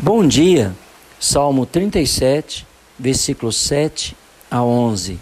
[0.00, 0.76] Bom dia,
[1.18, 2.64] Salmo 37,
[2.96, 4.16] versículos 7
[4.48, 5.18] a 11.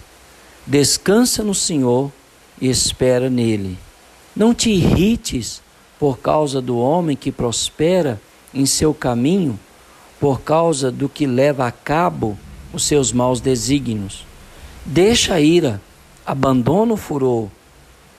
[0.67, 2.13] Descansa no Senhor
[2.61, 3.79] e espera nele.
[4.37, 5.63] Não te irrites
[5.99, 8.21] por causa do homem que prospera
[8.53, 9.59] em seu caminho,
[10.21, 12.37] por causa do que leva a cabo
[12.71, 14.27] os seus maus desígnios.
[14.85, 15.81] Deixa a ira,
[16.27, 17.49] abandona o furor,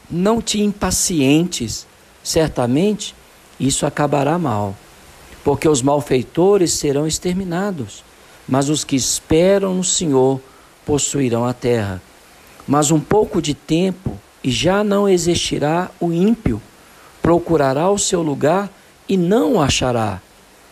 [0.10, 1.86] não te impacientes,
[2.24, 3.14] certamente
[3.60, 4.76] isso acabará mal
[5.48, 8.04] porque os malfeitores serão exterminados,
[8.46, 10.42] mas os que esperam no Senhor
[10.86, 12.02] possuirão a terra.
[12.68, 16.62] Mas um pouco de tempo e já não existirá o ímpio,
[17.22, 18.70] procurará o seu lugar
[19.08, 20.22] e não o achará.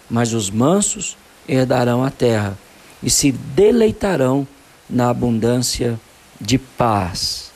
[0.09, 1.15] Mas os mansos
[1.48, 2.57] herdarão a terra
[3.01, 4.45] e se deleitarão
[4.89, 5.98] na abundância
[6.41, 7.49] de paz.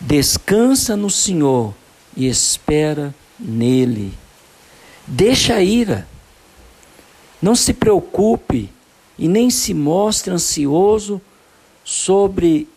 [0.00, 1.74] Descansa no Senhor
[2.16, 4.14] e espera nele.
[5.08, 6.06] Deixa a ira
[7.40, 8.70] não se preocupe
[9.18, 11.20] e nem se mostre ansioso
[11.84, 12.68] sobre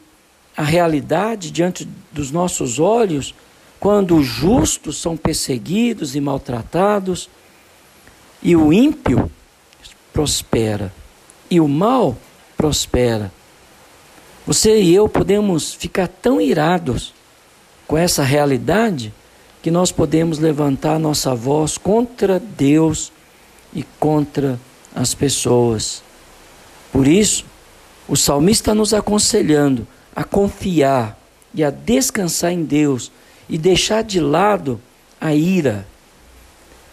[0.56, 3.34] a realidade diante dos nossos olhos,
[3.80, 7.30] quando os justos são perseguidos e maltratados,
[8.44, 9.31] e o ímpio
[10.11, 10.94] prospera,
[11.50, 12.17] e o mal
[12.58, 13.31] prospera.
[14.45, 17.14] Você e eu podemos ficar tão irados
[17.88, 19.14] com essa realidade
[19.62, 23.12] que nós podemos levantar nossa voz contra Deus
[23.73, 24.59] e contra
[24.95, 26.02] as pessoas.
[26.92, 27.45] Por isso,
[28.08, 31.17] o salmista nos aconselhando a confiar
[31.53, 33.12] e a descansar em Deus
[33.47, 34.80] e deixar de lado
[35.20, 35.88] a ira,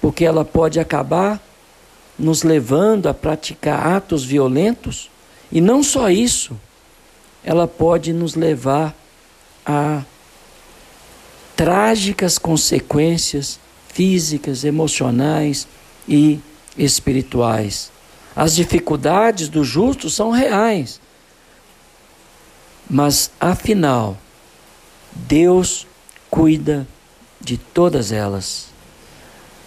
[0.01, 1.41] porque ela pode acabar
[2.19, 5.11] nos levando a praticar atos violentos,
[5.53, 6.59] e não só isso,
[7.45, 8.97] ela pode nos levar
[9.65, 10.03] a
[11.55, 15.67] trágicas consequências físicas, emocionais
[16.09, 16.41] e
[16.77, 17.91] espirituais.
[18.35, 21.01] As dificuldades do justo são reais.
[22.89, 24.17] Mas, afinal,
[25.13, 25.87] Deus
[26.31, 26.87] cuida
[27.41, 28.67] de todas elas.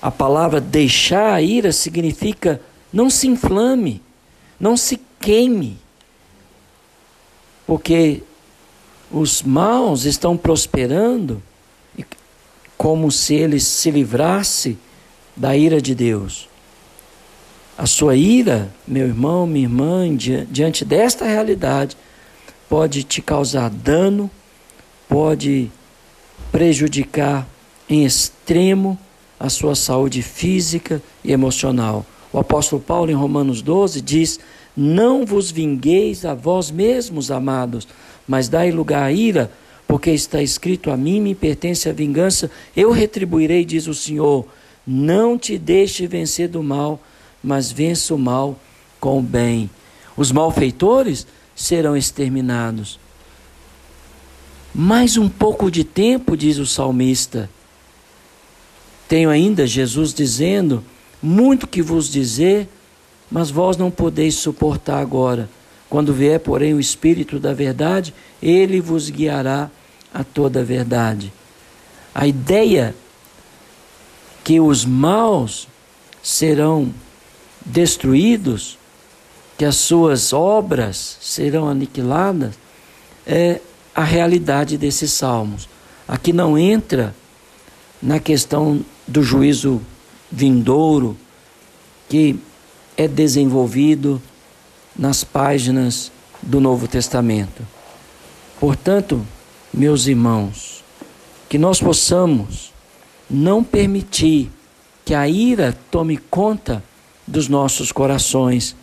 [0.01, 2.61] A palavra deixar a ira significa
[2.91, 4.01] não se inflame,
[4.59, 5.77] não se queime,
[7.67, 8.23] porque
[9.11, 11.41] os maus estão prosperando
[12.77, 14.79] como se eles se livrassem
[15.35, 16.48] da ira de Deus.
[17.79, 20.05] A sua ira, meu irmão, minha irmã,
[20.51, 21.95] diante desta realidade,
[22.67, 24.29] pode te causar dano,
[25.07, 25.71] pode
[26.51, 27.47] prejudicar
[27.89, 28.99] em extremo
[29.39, 32.05] a sua saúde física e emocional.
[32.33, 34.41] O apóstolo Paulo, em Romanos 12, diz:
[34.75, 37.87] Não vos vingueis a vós mesmos, amados,
[38.27, 39.49] mas dai lugar à ira,
[39.87, 44.45] porque está escrito: A mim me pertence a vingança, eu retribuirei, diz o Senhor.
[44.85, 46.99] Não te deixe vencer do mal
[47.43, 48.59] mas vença o mal
[48.99, 49.69] com o bem.
[50.15, 52.99] Os malfeitores serão exterminados.
[54.73, 57.49] Mais um pouco de tempo, diz o salmista.
[59.07, 60.83] Tenho ainda Jesus dizendo:
[61.21, 62.69] Muito que vos dizer,
[63.31, 65.49] mas vós não podeis suportar agora.
[65.89, 69.71] Quando vier, porém, o Espírito da Verdade, ele vos guiará
[70.13, 71.33] a toda a verdade.
[72.13, 72.95] A ideia
[74.43, 75.67] que os maus
[76.21, 76.93] serão
[77.69, 78.77] destruídos,
[79.57, 82.55] que as suas obras serão aniquiladas,
[83.25, 83.61] é
[83.93, 85.69] a realidade desses salmos.
[86.07, 87.15] Aqui não entra
[88.01, 89.81] na questão do juízo
[90.31, 91.15] vindouro,
[92.07, 92.39] que
[92.97, 94.21] é desenvolvido
[94.97, 97.65] nas páginas do Novo Testamento.
[98.59, 99.25] Portanto,
[99.73, 100.83] meus irmãos,
[101.47, 102.73] que nós possamos
[103.29, 104.49] não permitir
[105.05, 106.83] que a ira tome conta
[107.29, 108.75] dos nossos corações.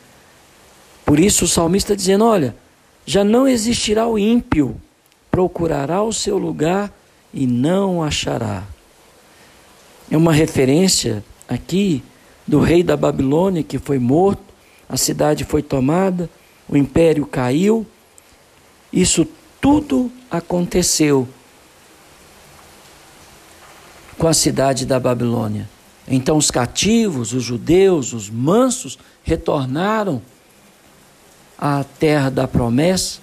[1.04, 2.56] Por isso o salmista dizendo: olha,
[3.04, 4.80] já não existirá o ímpio,
[5.30, 6.92] procurará o seu lugar
[7.34, 8.62] e não o achará.
[10.10, 12.02] É uma referência aqui
[12.46, 14.42] do rei da Babilônia que foi morto,
[14.88, 16.30] a cidade foi tomada,
[16.68, 17.84] o império caiu.
[18.92, 19.26] Isso
[19.60, 21.28] tudo aconteceu
[24.16, 25.75] com a cidade da Babilônia.
[26.08, 30.22] Então os cativos, os judeus, os mansos, retornaram
[31.58, 33.18] à terra da promessa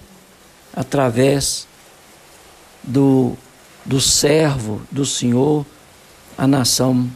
[0.74, 1.66] através
[2.82, 3.36] do,
[3.84, 5.64] do servo do Senhor,
[6.36, 7.10] a nação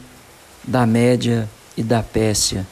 [0.63, 2.65] da Média e da Pérsia.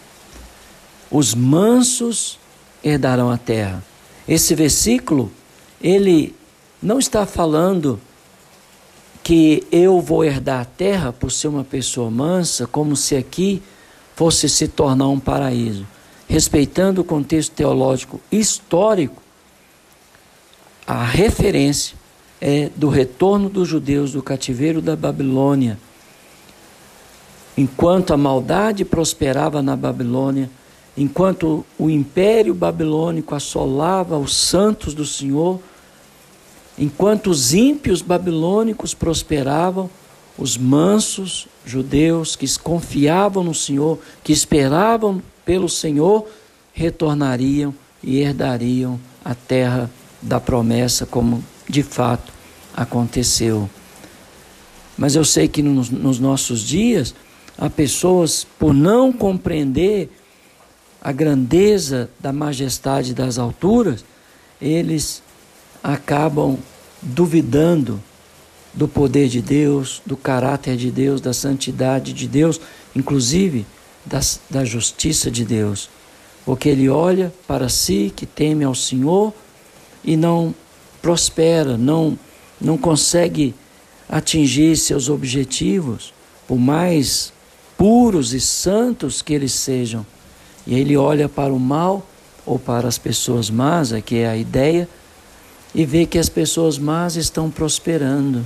[1.11, 2.39] Os mansos
[2.83, 3.83] herdarão a terra.
[4.27, 5.31] Esse versículo,
[5.81, 6.35] ele
[6.81, 7.99] não está falando
[9.27, 13.61] que eu vou herdar a terra por ser uma pessoa mansa, como se aqui
[14.15, 15.85] fosse se tornar um paraíso.
[16.29, 19.21] respeitando o contexto teológico histórico,
[20.85, 21.97] a referência
[22.39, 25.77] é do retorno dos judeus do cativeiro da Babilônia.
[27.57, 30.49] Enquanto a maldade prosperava na Babilônia,
[30.95, 35.59] enquanto o império babilônico assolava os santos do Senhor,
[36.77, 39.89] enquanto os ímpios babilônicos prosperavam,
[40.37, 46.27] os mansos judeus que confiavam no Senhor, que esperavam pelo Senhor,
[46.73, 49.89] retornariam e herdariam a terra
[50.21, 52.31] da promessa, como de fato
[52.75, 53.69] aconteceu.
[54.97, 57.13] Mas eu sei que nos, nos nossos dias,
[57.57, 60.09] há pessoas, por não compreender
[61.01, 64.03] a grandeza da majestade das alturas,
[64.61, 65.21] eles
[65.87, 66.59] acabam
[67.01, 68.03] duvidando
[68.73, 72.59] do poder de Deus, do caráter de Deus, da santidade de Deus,
[72.93, 73.65] inclusive
[74.05, 75.89] das, da justiça de Deus.
[76.45, 79.33] Porque ele olha para si, que teme ao Senhor,
[80.03, 80.53] e não
[81.01, 82.19] prospera, não,
[82.59, 83.55] não consegue
[84.09, 86.13] atingir seus objetivos,
[86.45, 87.31] por mais
[87.77, 90.05] puros e santos que eles sejam.
[90.65, 92.05] E ele olha para o mal
[92.45, 94.87] ou para as pessoas más, é que é a ideia,
[95.73, 98.45] e vê que as pessoas más estão prosperando,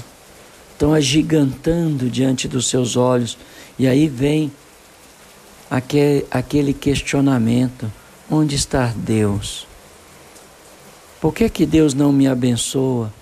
[0.74, 3.38] estão agigantando diante dos seus olhos.
[3.78, 4.52] E aí vem
[6.30, 7.92] aquele questionamento:
[8.30, 9.68] onde está Deus?
[11.20, 13.14] Por que, que Deus não me abençoa?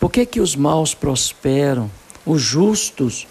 [0.00, 1.90] Por que, que os maus prosperam?
[2.24, 3.26] Os justos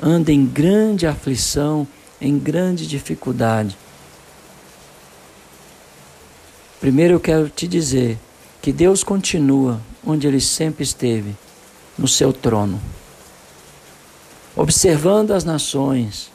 [0.00, 1.88] andam em grande aflição,
[2.20, 3.76] em grande dificuldade.
[6.80, 8.18] Primeiro eu quero te dizer
[8.62, 11.36] que Deus continua onde Ele sempre esteve,
[11.98, 12.80] no seu trono,
[14.56, 16.30] observando as nações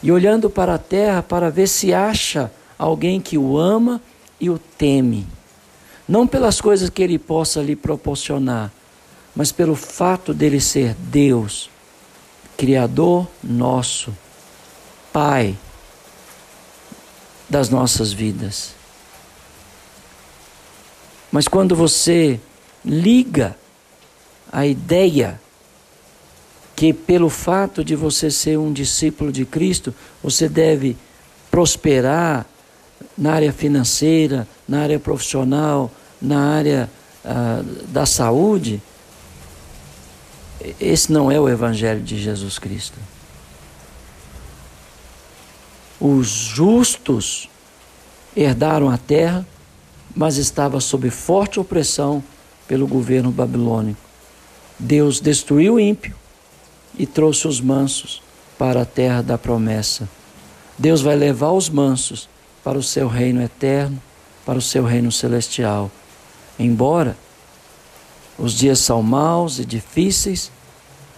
[0.00, 4.00] e olhando para a terra para ver se acha alguém que o ama
[4.38, 5.26] e o teme
[6.06, 8.70] não pelas coisas que ele possa lhe proporcionar,
[9.34, 11.70] mas pelo fato dele ser Deus,
[12.56, 14.14] Criador nosso,
[15.12, 15.56] Pai
[17.48, 18.73] das nossas vidas.
[21.34, 22.38] Mas quando você
[22.84, 23.56] liga
[24.52, 25.40] a ideia
[26.76, 29.92] que pelo fato de você ser um discípulo de Cristo,
[30.22, 30.96] você deve
[31.50, 32.46] prosperar
[33.18, 35.90] na área financeira, na área profissional,
[36.22, 36.88] na área
[37.24, 38.80] ah, da saúde,
[40.78, 42.96] esse não é o Evangelho de Jesus Cristo.
[46.00, 47.50] Os justos
[48.36, 49.44] herdaram a terra,
[50.14, 52.22] mas estava sob forte opressão
[52.68, 54.00] pelo governo babilônico.
[54.78, 56.14] Deus destruiu o ímpio
[56.98, 58.22] e trouxe os mansos
[58.58, 60.08] para a terra da promessa.
[60.78, 62.28] Deus vai levar os mansos
[62.62, 64.00] para o seu reino eterno,
[64.44, 65.90] para o seu reino celestial.
[66.58, 67.16] Embora
[68.38, 70.50] os dias são maus e difíceis,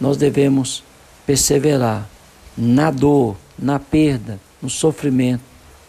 [0.01, 0.85] nós devemos
[1.27, 2.09] perseverar
[2.57, 5.43] na dor, na perda, no sofrimento,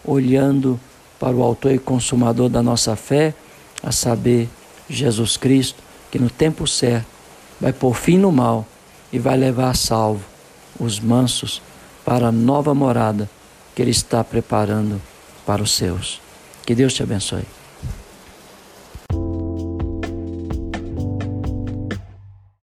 [0.04, 0.80] olhando
[1.18, 3.34] para o Autor e Consumador da nossa fé,
[3.82, 4.48] a saber,
[4.88, 7.06] Jesus Cristo, que no tempo certo
[7.60, 8.66] vai pôr fim no mal
[9.12, 10.24] e vai levar a salvo
[10.78, 11.60] os mansos
[12.04, 13.28] para a nova morada
[13.74, 15.00] que Ele está preparando
[15.44, 16.20] para os seus.
[16.64, 17.57] Que Deus te abençoe.